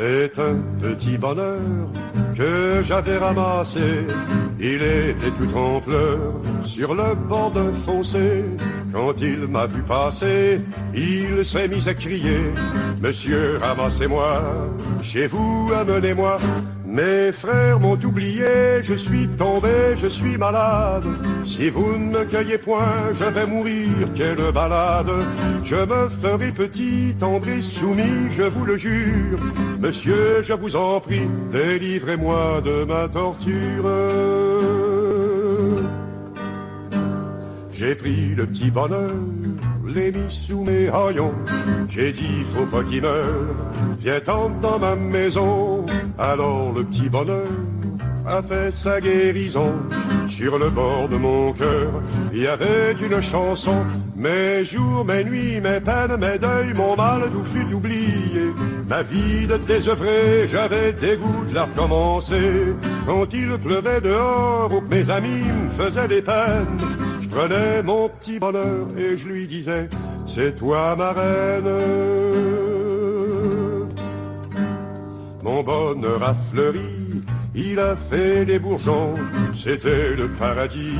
[0.00, 1.58] C'est un petit bonheur
[2.36, 4.06] que j'avais ramassé.
[4.60, 8.44] Il était tout en pleurs sur le bord d'un fossé.
[8.92, 10.60] Quand il m'a vu passer,
[10.94, 12.42] il s'est mis à crier
[13.02, 14.40] Monsieur, ramassez-moi,
[15.02, 16.38] chez vous, amenez-moi.
[16.90, 21.04] Mes frères m'ont oublié, je suis tombé, je suis malade.
[21.44, 25.10] Si vous ne me cueillez point, je vais mourir, quelle balade.
[25.64, 29.38] Je me ferai petit, tendre soumis, je vous le jure.
[29.78, 33.84] Monsieur, je vous en prie, délivrez-moi de ma torture.
[37.74, 39.12] J'ai pris le petit bonheur,
[39.88, 41.34] l'ai mis sous mes haillons.
[41.88, 43.56] J'ai dit, faut pas qu'il meure,
[43.98, 44.20] viens
[44.62, 45.84] dans ma maison.
[46.18, 47.46] Alors le petit bonheur
[48.26, 49.72] a fait sa guérison.
[50.28, 51.90] Sur le bord de mon cœur,
[52.32, 53.84] il y avait une chanson.
[54.14, 58.52] Mes jours, mes nuits, mes peines, mes deuils, mon mal, tout fut oublié.
[58.88, 62.74] Ma vie de désœuvré, j'avais dégoût de la recommencer.
[63.06, 66.78] Quand il pleuvait dehors, ou mes amis me faisaient des peines,
[67.28, 69.88] je prenais mon petit bonheur et je lui disais,
[70.26, 71.68] c'est toi ma reine.
[75.42, 77.22] Mon bonheur a fleuri,
[77.54, 79.14] il a fait des bourgeons,
[79.56, 80.98] c'était le paradis,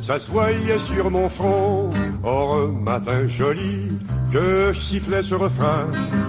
[0.00, 1.90] ça se voyait sur mon front.
[2.22, 3.98] Or un matin joli,
[4.32, 5.86] que je sifflais ce refrain,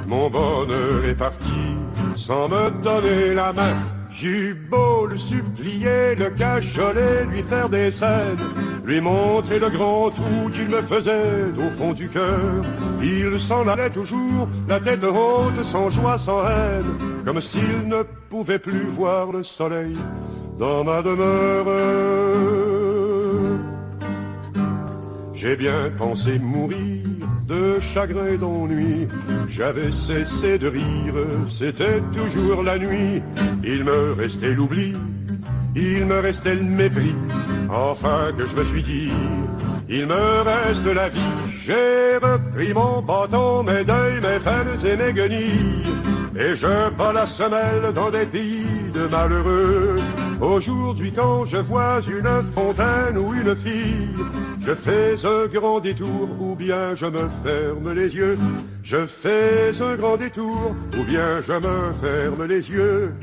[0.08, 1.78] mon bonheur est parti,
[2.16, 3.95] sans me donner la main.
[4.16, 8.38] J'eus beau le supplier, le cajoler, lui faire des scènes,
[8.86, 12.64] lui montrer le grand trou qu'il me faisait au fond du cœur.
[13.04, 18.60] Il s'en allait toujours, la tête haute, sans joie, sans haine, comme s'il ne pouvait
[18.60, 19.98] plus voir le soleil
[20.58, 22.65] dans ma demeure.
[25.36, 27.04] J'ai bien pensé mourir
[27.48, 29.08] de chagrin et d'ennui.
[29.50, 31.16] J'avais cessé de rire,
[31.50, 33.22] c'était toujours la nuit.
[33.64, 34.94] Il me restait l'oubli,
[35.76, 37.16] il me restait le mépris.
[37.70, 39.12] Enfin que je me suis dit,
[39.90, 41.20] il me reste la vie.
[41.66, 45.84] J'ai repris mon bâton, mes deuils, mes peines et mes guenilles.
[46.38, 49.96] Et je bats la semelle dans des pays de malheureux.
[50.42, 54.10] Aujourd'hui quand je vois une fontaine ou une fille,
[54.60, 58.38] je fais un grand détour ou bien je me ferme les yeux.
[58.84, 63.14] Je fais un grand détour ou bien je me ferme les yeux.